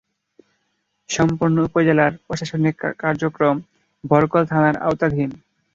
[1.09, 3.55] সম্পূর্ণ উপজেলার প্রশাসনিক কার্যক্রম
[4.03, 5.29] বরকল থানার আওতাধীন।